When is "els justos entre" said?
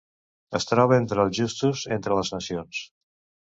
1.25-2.21